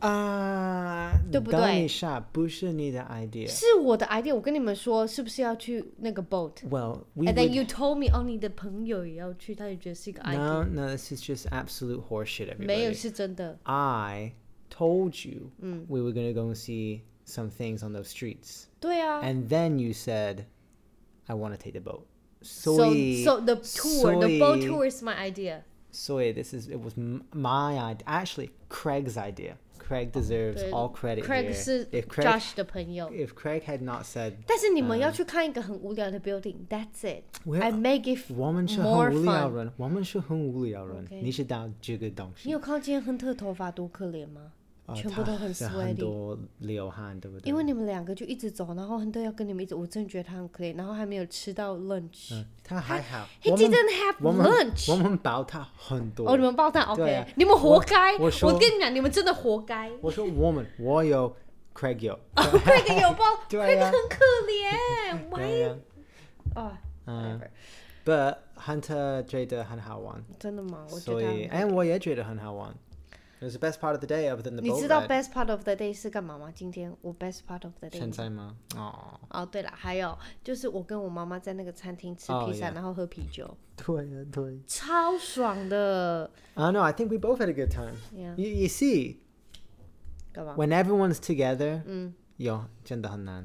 [0.00, 1.60] 啊，对不对？
[1.60, 3.48] 等一下，不是你的 idea。
[3.48, 4.34] 是我的 idea。
[4.34, 6.54] 我跟你们说，是不是要去那个 boat？
[6.68, 10.36] Well, we And then would- you told me，哦，你的朋友也要去，他也觉得是一个 idea。
[10.36, 12.56] No, no, this is just absolute horseshit.
[12.58, 12.94] 没有 Everybody.
[12.94, 13.58] 是真的。
[13.64, 14.32] I
[14.70, 15.86] told you Mm.
[15.88, 19.20] we were gonna go and see some things on those streets, 对啊。
[19.22, 20.44] and then you said,
[21.26, 22.02] "I want to take the boat."
[22.42, 25.62] So Soy, so the tour, the boat soy- tour is my idea.
[25.90, 26.32] soy.
[26.32, 28.04] This is it was m- my idea.
[28.06, 29.56] Actually, Craig's idea.
[29.78, 31.54] Craig deserves 对 all credit Craig here.
[31.54, 33.10] 是 If Craig, Josh 的朋友。
[33.10, 36.56] if Craig had not said, 但是你们要去看一个很无聊的 building.
[36.68, 37.24] That's it.
[37.46, 39.54] We're- I make it 我们是很 more 无聊 fun.
[39.54, 41.06] 人，我们是很无聊人。
[41.06, 41.22] Okay.
[41.22, 42.48] 你知道这个东西？
[42.48, 44.52] 你有看到今天亨特头发多可怜吗？
[44.85, 47.49] 呃全部都很他 sweaty 很多流汗，对不对？
[47.49, 52.33] 因为你们两个就一直走，然后亨特要跟你们一直，我真的觉得他很可怜，然后还没有吃到 lunch。
[52.33, 53.25] 嗯，他还好。
[53.41, 56.29] He 我们 didn't have 我们 lunch 我们抱他很多。
[56.29, 58.17] 哦，你们抱他，OK，、啊你们活该。
[58.17, 59.89] 我跟你讲，你们真的活该。
[60.01, 61.33] 我说我们，我有
[61.73, 62.19] ，Craig 有。
[62.35, 65.17] Craig 有抱啊，Craig 很可怜。
[65.33, 65.61] 对 Why？
[65.61, 65.75] 呀，
[66.55, 67.39] 啊嗯。
[68.05, 70.85] ，But Hunter 觉得很好玩，真的吗？
[70.91, 72.73] 我觉所以，哎，我也觉得很好玩。
[73.42, 75.08] It was the best part of the day other than the 你 boat 知道 ride.
[75.08, 76.50] best part of the day 是干嘛吗？
[76.52, 78.56] 今天我 best part of the day 现在吗？
[78.74, 84.58] 哦，哦，对了，还有就是我跟我妈妈在那个餐厅吃哦披萨 yeah 然后喝啤酒，对呀，对。
[84.66, 86.28] 超爽的。
[86.54, 86.80] I know.
[86.80, 87.94] I think we both had a good time.
[88.12, 89.18] Yeah， You, you see,
[90.32, 90.56] 干嘛？
[90.56, 93.44] when everyone's together, 嗯，有真的很难。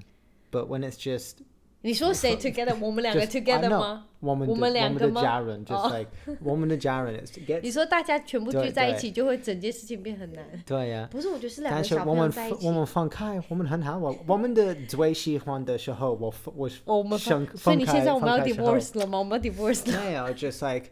[0.52, 1.44] But when it's just
[1.89, 2.77] 你说谁 together？
[2.81, 4.05] 我们两个 just I together know, 吗？
[4.21, 5.23] 我们的我们两个吗？
[5.23, 6.11] 我们的家人 just 哦 like
[6.43, 10.45] 我们的家人 is 你 get 说大家全部对聚在一对起，就会整件事情变很难。
[10.67, 11.09] 对呀。
[11.11, 12.73] 不是，我觉得是两个但是小朋友我们在一起我。
[12.73, 13.97] 们分开，我们很好。
[13.97, 19.19] 我我们的最喜欢的时候，我分我哦我们分分，所以你现在我们要分开时候 divorce 了吗？
[19.19, 20.05] 我们要 divorce 了。
[20.05, 20.91] 没有，just like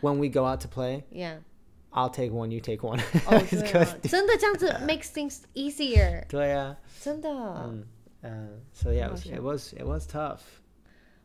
[0.00, 3.00] when we go out to play, Yeah，I'll take one, you take one.
[3.26, 3.88] 哦， It's 对 good.
[3.88, 7.84] 啊，真的这样子 makes things easier，对呀，真的，嗯
[8.23, 10.39] 嗯，so yeah, it was, 好 it was it was tough.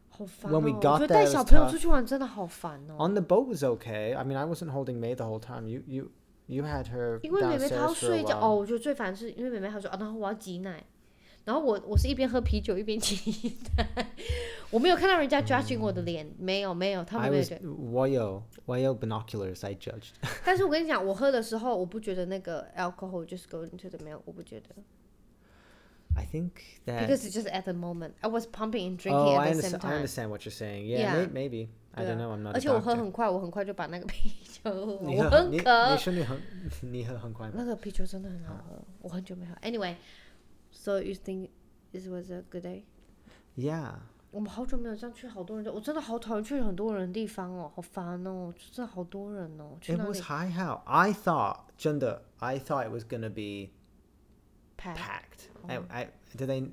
[0.08, 0.80] 好烦 when we 哦。
[0.80, 1.70] got 我觉得 there, 带 it was 小朋友 tough.
[1.72, 3.08] 出去玩真的好烦哦。
[3.08, 4.14] On the boat was okay.
[4.14, 5.66] I mean, I wasn't holding May the whole time.
[5.66, 6.10] You you
[6.46, 8.44] you had her 因为妹妹她 downstairs 要 for a 睡觉 while.
[8.44, 10.84] 哦，我觉得最烦是因为妹妹她说啊，然后我要挤奶，
[11.44, 14.06] 然后我我是一边喝啤酒一边挤奶，
[14.70, 17.72] 我没有看到人家 judging 我的脸，没有没有，他们 I 没有 was 觉得。
[17.72, 19.66] 我有我有 binoculars.
[19.66, 20.12] I judged.
[20.44, 24.68] 但是我跟你讲，我喝的时候，我不觉得那个 alcohol just go into the milk，我不觉得
[26.18, 26.50] I think
[26.86, 27.00] that.
[27.08, 29.62] because it's just at the moment I was pumping and drinking oh, I at the
[29.62, 29.74] same understand.
[29.74, 29.96] I time。
[29.96, 30.86] understand what you're saying.
[30.86, 31.26] Yeah, Yeah.
[31.26, 31.68] may- maybe.
[31.96, 32.32] I 对 don't 啊 know.
[32.34, 32.96] I'm not 而 a 且我喝 doctor.
[32.98, 35.96] 很快，我很快就把那个啤酒喝完，我你喝你你很渴。
[35.96, 36.40] 说你很
[36.82, 37.54] 你喝很快吗？
[37.56, 39.54] 那个啤酒真的很好喝，我很久没喝。
[39.62, 41.50] Anyway，so you think
[41.92, 42.82] this was a good day？
[43.56, 43.94] Yeah.
[44.32, 49.78] 我们好久没有这样去好多人的，我真的好讨厌去很多人的地方哦，好烦哦，真的好多人哦。
[49.80, 53.70] 去 It 哪 was 里 high how I thought 真的 I thought it was gonna be
[54.78, 54.94] 拍？
[54.94, 55.48] packed.
[55.62, 55.70] Oh.
[55.70, 56.70] I, I did they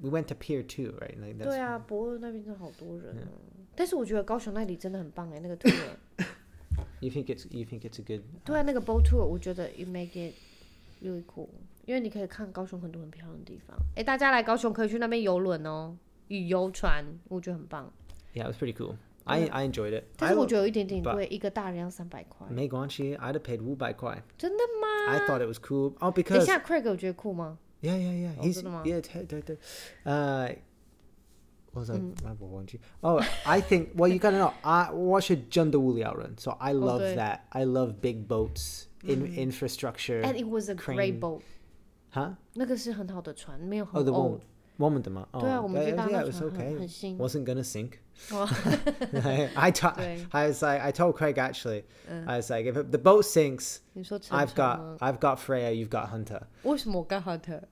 [0.00, 1.16] we went to Pier Two, right?
[1.18, 3.40] Like that's 对啊，博尔那边真的好多人哦。
[3.74, 5.72] 但是我觉得高雄那里真的很棒哎，那个 tour。
[7.00, 10.34] You think it's you think it's a good 对啊，那个 boat tour 我觉得 you make it
[11.02, 11.48] really cool，
[11.84, 13.76] 因为你可以看高雄很多很漂亮的地方。
[13.96, 15.96] 哎，大家来高雄可以去那边游轮哦，
[16.28, 17.92] 旅游船，我觉得很棒。
[18.32, 18.96] Yeah, it was pretty cool.
[19.28, 20.04] I I enjoyed it.
[20.16, 22.46] 但是 I 我觉得有一点点 but- 贵，一个大人要三百块。
[22.50, 24.22] 没关系 I'd have paid 五百块。
[24.36, 25.12] 真的吗？
[25.12, 25.94] I thought it was cool.
[26.00, 27.58] Oh, 等一 because 下，Craig 有觉得酷吗？
[27.82, 28.38] yeah, yeah, yeah.
[28.38, 28.82] 哦， He's 真的吗？
[28.84, 29.56] yeah, 对对对。
[30.04, 30.56] Uh,
[31.72, 31.96] what was I?
[31.96, 32.14] 嗯。
[32.38, 32.78] 我忘记。
[33.00, 33.94] Oh, I think.
[33.96, 34.52] Well, you gotta know.
[34.62, 37.40] I 我是真的无聊人 so I love 对 that.
[37.48, 40.22] I love big boats, in infrastructure.
[40.22, 41.40] And it was a great crane boat，
[42.12, 42.34] Huh?
[42.52, 44.40] 那个是很好的船，没有 Oh, 很 the 欧 one.。
[44.76, 45.28] 我们的吗？
[45.32, 46.78] 对啊， Oh, 我们去 yeah, 搭 yeah, 那 it was 船很 okay.
[46.80, 47.18] 很新。
[47.18, 47.90] Wasn't gonna sink.
[48.30, 48.48] 哦
[49.54, 52.76] I, t- 对 I was like, I told Craig actually, 嗯 I was like, if
[52.76, 54.96] it- the boat sinks, 你说沉 I've 船 got, 吗？
[55.00, 56.42] I've got Freya, you've got Hunter.
[56.62, 57.68] 为什么我刚好的？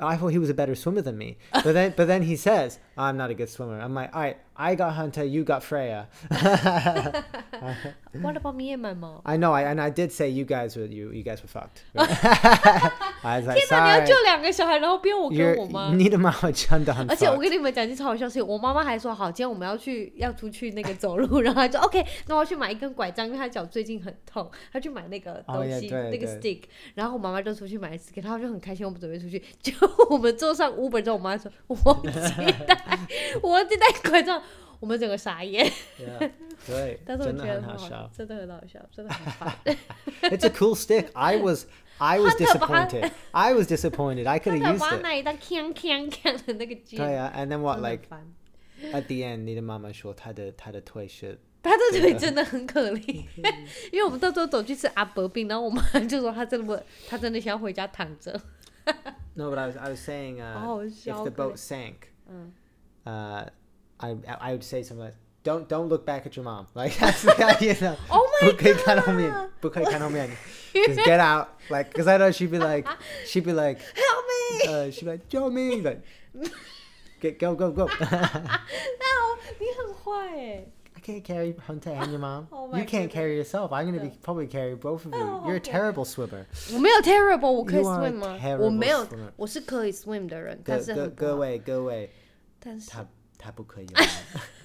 [0.00, 2.78] I thought he was a better swimmer than me, but then, but then he says,
[2.96, 3.80] I'm not a good swimmer.
[3.80, 6.08] I'm like, all right, I got Hunter, you got Freya.
[8.20, 9.22] What about me and my mom？
[9.24, 11.82] I know, I and I did say you guys were you you guys were fucked.
[13.24, 15.94] I was like, 天哪，你要 sorry, 救两个小孩，然后不用我跟 you're 我妈。
[15.94, 26.62] 你的妈妈真的很而且我 fucked 跟你们讲一件超好笑的事情，我妈妈还说好，今天我们要去要出去那个走路，然后她就 OK，那我要去买一根拐杖，因为她脚最近很痛，她去买那个哦东西、也对那个对 stick，
[26.94, 29.72] 然后我妈妈就出去买 stick，然后就很开心，我们准备出去，就
[30.10, 32.10] 我们坐上 Uber 之后，我妈说我忘记
[32.66, 32.76] 带，
[33.41, 34.41] 我忘记带拐杖，
[34.79, 35.65] 我们整个傻眼
[35.99, 36.31] ，Yeah,
[36.65, 39.57] 对，但是我觉得很好笑，真的很好笑，真的很烦。
[40.23, 41.07] It's a cool stick.
[41.13, 41.65] I was
[41.97, 43.11] I was disappointed.
[43.31, 44.27] I was disappointed.
[44.27, 45.01] I could have used it.
[45.01, 48.07] 那一当锵锵锵的那个键，对啊，and then what like
[48.93, 53.25] at the end，你的妈妈说她的她的腿是他的腿真的很可怜，
[53.91, 58.39] 因为我们到时候走去吃阿伯饼，然后我妈就说她真的她真的想要回家躺着。
[59.33, 61.95] No, but I was I was saying uh, 好好 if 笑 the boat sank,
[62.29, 62.53] 嗯
[63.06, 63.44] uh,
[63.98, 67.22] I I would say something like, "Don't don't look back at your mom." Like that's
[67.22, 67.74] the idea.
[67.74, 67.96] you know.
[68.10, 70.28] Oh my 不可以看后面，不可以看后面。
[70.74, 72.88] Just get out, like, cause I know she'd be like,
[73.26, 74.68] she'd be like, Help me！
[74.72, 76.00] uh, she'd be like, "Joe me," like,
[77.20, 77.86] get go go go.
[78.00, 78.06] 那
[79.58, 82.46] 你很坏哎， I can't carry Hunter and your mom.
[82.50, 83.12] Oh my you can't goodness.
[83.12, 83.70] carry yourself.
[83.72, 85.20] I'm gonna be probably carry both of you.
[85.20, 85.72] Oh, You're a okay.
[85.72, 86.46] terrible swimmer.
[86.72, 88.38] 我没有 terrible，我可以 You are a swim 吗？
[88.42, 91.30] terrible 我没有 swimmer，我是可以 swim 的人，但各各是很不好。
[91.32, 92.10] 各位各位，
[92.66, 93.06] 但是他
[93.38, 94.06] 他不可以游泳，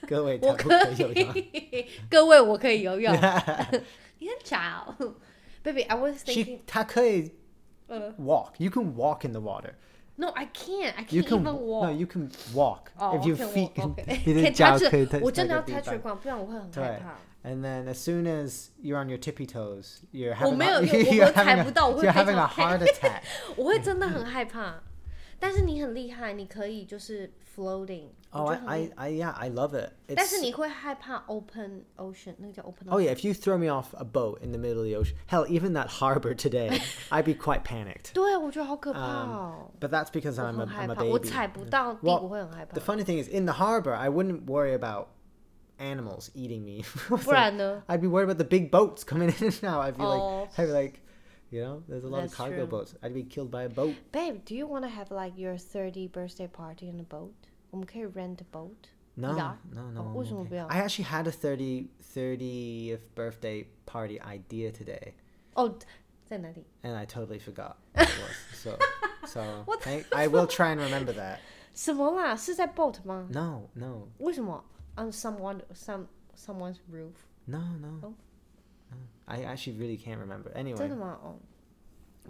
[0.08, 1.36] 各位我他不可可以游泳。
[1.36, 3.14] 以，各位我可以游泳。
[4.20, 4.96] 你很吵，
[5.64, 7.36] baby，I was She thinking，他可以
[7.88, 8.54] 呃 walk.
[8.58, 9.74] You can walk in the water.
[10.16, 11.86] ，No，I can't，I You can't can even walk。
[11.86, 14.06] no, you can walk 哦 if your 我 can feet walk, can.
[14.06, 14.22] okay.
[14.26, 17.16] 你 Can 的脚 touch 可以 it，我真的要在 touch 地 the 板 ground，不然我会很害对怕。
[17.44, 20.82] And then as soon as you're on your tippy toes, you're 我 having 没有， a,
[20.82, 23.22] 我 you're 我踩 having 不 a, 到，我会 you're 非 having a 常 heart attack.
[23.56, 24.82] 我会真的很害怕。
[25.42, 28.08] 但是你很厉害，你可以就是 floating。
[28.32, 29.92] Oh, 我 I, 觉得很 I, 厉害 I, yeah, I love it.
[30.08, 32.88] 但 It's, 是你会害怕 open ocean，那个叫 open。
[32.90, 35.16] oh yeah, if you throw me off a boat in the middle of the ocean,
[35.28, 38.12] hell, even that harbor today, I'd be quite panicked.
[38.14, 39.72] 对，我觉得好可怕哦。
[39.80, 41.30] But that's because 我 I'm a, 很害 I'm a 怕，我 baby.
[41.30, 45.08] 踩不到地， Well, 我会很害怕 The。funny thing is, in the harbor, I wouldn't worry about
[45.80, 46.84] animals eating me.
[47.24, 47.84] 不然呢？
[47.88, 49.86] I'd be worried about the big boats coming in and out.
[49.86, 50.48] I'd be Oh.
[50.48, 51.00] like, I'd be like,
[51.52, 52.68] you know, there's a lot That's of cargo true.
[52.68, 52.96] boats.
[53.02, 53.96] I'd be killed by a boat.
[54.12, 57.32] Babe, do you want to have like your 30 birthday party on a boat？
[57.72, 58.76] 我们可以 rent a boat。
[59.16, 59.56] No, Yeah.
[59.74, 60.02] no, no.
[60.02, 60.50] Oh, I'm 为什么 okay.
[60.50, 60.68] 不要？
[60.68, 65.14] I actually had a 30, 30th birthday party idea today,
[65.56, 65.76] 哦，
[66.26, 66.64] 在哪里？
[66.84, 68.36] and I totally forgot what it was.
[68.54, 68.78] So,
[69.26, 71.40] so What the I, I will try and remember that.
[71.74, 72.36] 什么啦？
[72.36, 73.28] 是在 boat 吗？
[73.32, 74.64] No, no, 为什么？
[74.98, 77.14] On someone some someone's roof？
[77.46, 78.00] no, no.
[78.04, 78.14] Oh.
[79.22, 79.34] no.
[79.34, 80.52] I actually really can't remember.
[80.54, 81.20] 真 Anyway, 的吗？
[81.22, 81.36] 哦，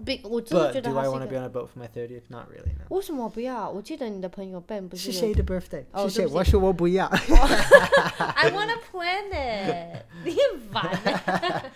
[0.06, 1.40] Big，我真的 but 觉得 do 它 I 是 want to 一 be 个。
[1.40, 2.24] on a boat for my 30th?
[2.30, 2.74] Not really.
[2.78, 2.86] No.
[2.96, 3.68] 为什么不要？
[3.70, 5.86] 我记得你的朋友 Ben 不是有是谁的 birthday？
[5.92, 6.24] 哦是谁？
[6.24, 7.08] 对不起我说我不要。
[7.08, 11.72] I wanna plan it 你很烦欸。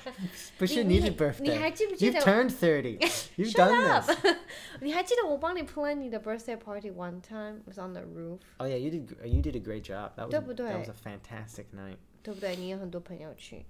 [0.58, 1.42] 不是你你的 birthday。
[1.42, 3.00] 你还记不记 You've 得 turned 30.
[3.38, 4.36] You've Shut done up this.
[4.82, 9.08] 你还记得我帮你 plan 你的 birthday party one time was on the roof， Oh yeah, you did.
[9.08, 10.12] gr- You did a great job.
[10.16, 10.70] That was 对不对？
[10.72, 11.98] that was a fantastic night.
[12.22, 12.56] 对不对？
[12.56, 13.66] 你有很多朋友去，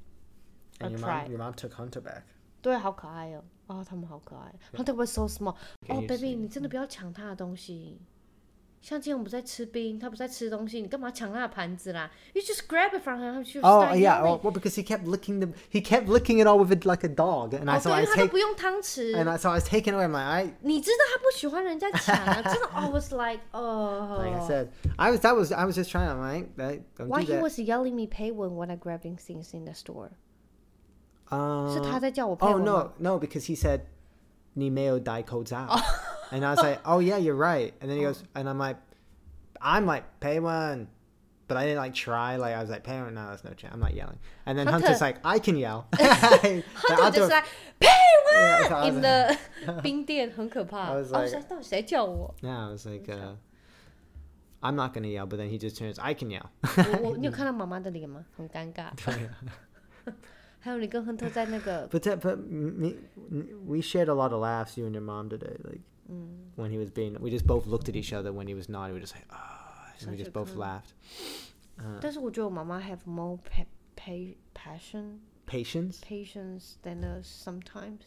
[0.79, 2.23] And I your tried mom, your mom took Hunter back.
[2.61, 3.43] 对，好可爱哦。
[3.67, 4.53] 哦，他们好可爱。
[4.73, 5.55] 他特别 so small。
[5.87, 6.37] 哦 you ，baby， see.
[6.37, 7.99] 你真的不要抢他的东西。
[8.81, 12.09] 像今天我们在吃冰，他不在吃东西，你干嘛抢他的盘子啦？
[12.33, 13.43] You just grab it from him.
[13.43, 14.23] She Oh start yeah, yelling.
[14.23, 17.03] well, well, because he kept licking the he kept licking it all with it like
[17.03, 19.15] a dog, and I 哦， so 对， I 因为 was 他都 take 不用汤匙。
[19.15, 20.05] and I so I was taken away.
[20.05, 22.67] I'm like I 你知道他不喜欢人家抢啊，真的。
[22.73, 24.17] I was like, oh.
[24.17, 27.07] like I said I was that was I was just trying to like I, don't
[27.07, 27.41] Why do he that.
[27.43, 30.09] was yelling me pay when when I grabbing things in the store？
[31.29, 33.81] Uh, 是他在叫我配 Oh 文吗 no, no, because he said,
[34.53, 35.65] "你没有戴口罩,"
[36.31, 38.77] and I was like, "Oh yeah, you're right." And then he goes, and I'm like,
[39.61, 40.87] "I'm like pay one,"
[41.47, 42.35] but I didn't like try.
[42.37, 43.73] Like I was like, "Pay one." No, there's no chance.
[43.73, 44.17] I'm not yelling.
[44.45, 47.45] And then Hunter- Hunter's like, "I can yell." The Hunter other- just like
[47.79, 47.87] pay
[48.33, 49.37] Yeah, so I one was in the
[49.81, 50.87] 冰店，很可怕。
[50.87, 52.33] I 哦， was like- 谁到底谁叫我？
[52.41, 53.35] yeah, I was like, uh,
[54.61, 56.47] "I'm not gonna yell," but then he just turns, "I can yell."
[57.01, 58.25] 我我你有看到妈妈的脸吗？
[58.35, 58.91] 很尴尬。
[60.65, 62.95] 还有你跟亨特在那个 But that, but me,
[63.65, 65.57] we shared a lot of laughs, you and your mom today.
[65.63, 66.51] Like Mm.
[66.57, 68.91] when he was being, we just both looked at each other when he was naughty.
[68.91, 70.57] We were just like, ah, and we Such a just both cunt.
[70.59, 70.93] laughed.
[71.79, 73.65] Uh, 但是我觉得我妈妈 have more pa
[73.95, 75.99] pa passion patience.
[76.01, 77.99] patience than us sometimes.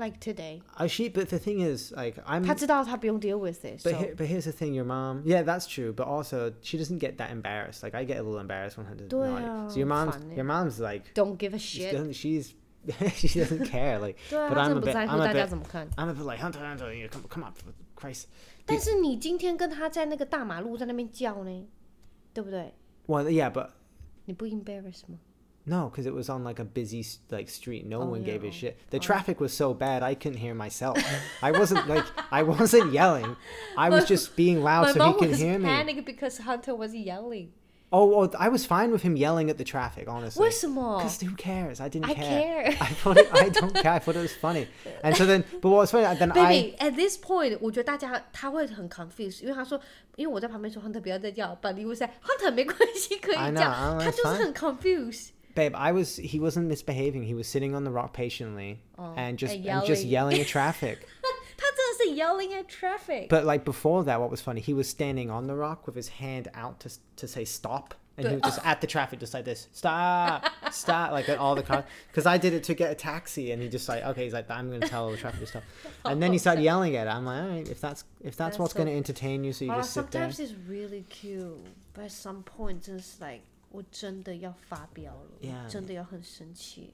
[0.00, 2.44] Like today， Uh, she, but the thing is, like, I'm.
[2.44, 3.80] 她知道她不用 deal with it。
[3.82, 5.22] But so- here, but here's the thing, your mom.
[5.24, 5.94] Yeah, that's true.
[5.94, 7.82] But also, she doesn't get that embarrassed.
[7.82, 9.42] Like I get a little embarrassed when Hunter's对 naughty.
[9.46, 10.34] 啊， So your mom's, 很烦欸。
[10.36, 11.94] your mom's like, Don't give a she shit。
[11.94, 12.52] doesn't, she's,
[13.14, 13.98] she doesn't care.
[13.98, 15.88] Like, 对啊， but 她 I'm 真 a 的不 bit, 在乎 I'm a 大家 bit, 怎么看。
[15.96, 17.54] I'm a bit like Hunter, Hunter, you know, come, come on,
[17.98, 18.24] Christ.
[18.66, 21.66] 但是你今天跟他在那个大马路在那边叫呢，
[22.34, 22.74] 对不对？
[23.06, 23.70] Well, yeah, but
[24.26, 25.18] 你不 embarrass 吗？
[25.68, 27.84] no, because it was on like a busy like street.
[27.86, 28.52] No Oh, one gave a yeah.
[28.52, 28.78] shit.
[28.90, 30.96] The traffic was so bad I couldn't hear myself.
[31.42, 33.36] I wasn't like I wasn't yelling.
[33.76, 35.64] I was just being loud My so mom he could was hear me.
[35.64, 37.50] panicked because Hunter was yelling.
[37.92, 40.42] Oh, oh, I was fine with him yelling at the traffic, honestly.
[40.42, 41.80] 为什么 Because who cares?
[41.80, 42.24] I didn't I care.
[42.42, 42.76] care.
[42.80, 43.92] I thought it, I don't care.
[43.92, 44.66] I thought it was funny.
[45.04, 46.02] And so then, but what's funny?
[46.18, 49.80] Then I Baby, at this point，我觉得大家他会很 confused，因为他说，
[50.16, 54.44] 因为我在旁边说 Hunter 不要再叫，but 你会说 Hunter 没关系可 I 以 know, 叫， I know, 他 it's 就是 fine.
[54.44, 55.28] 很 confused。
[55.55, 57.23] babe i was he wasn't misbehaving.
[57.23, 60.39] He was sitting on the rock patiently oh, and just and and just yelling.
[60.39, 61.07] at traffic.
[62.15, 63.29] Yelling at traffic.
[63.29, 66.07] But like before that what was funny he was standing on the rock with his
[66.07, 67.95] hand out to, to say stop.
[68.17, 68.69] And but, he was just oh.
[68.69, 71.85] at the traffic just like this stop stop like at all the cars.
[72.07, 74.49] Because i did it to get a taxi and he just like okay he's like
[74.51, 75.63] i'm gonna tell the traffic to stop.
[76.05, 77.09] And then he started yelling at it.
[77.09, 78.79] I'm like all right if that's if that's, that's what's so...
[78.79, 80.47] gonna entertain you so you oh, just sit sometimes there.
[80.47, 83.41] it's really cute but at some points it's like
[83.71, 85.67] 我真的要发飙了 Yeah.
[85.69, 86.93] 真的要很生气。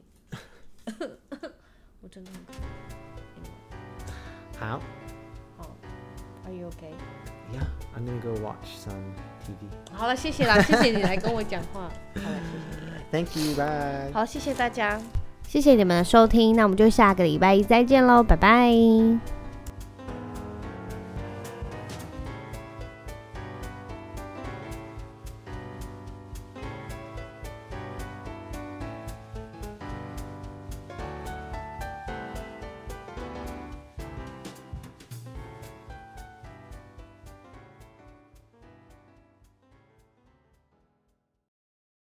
[2.02, 2.40] 我真的很?
[4.60, 4.80] 好
[6.46, 7.66] ，Are you okay？Yeah,
[7.96, 9.14] I'm gonna go watch some
[9.44, 9.68] TV.
[9.92, 11.90] 好了，谢谢啦，谢谢你来跟我讲话。
[12.22, 12.92] 好了，谢谢你。
[13.12, 13.56] Thank you.
[13.56, 14.12] Bye.
[14.14, 15.02] 好，谢谢大家，
[15.48, 19.37] 谢谢你们的收听，那我们就下个礼拜一再见喽，拜拜。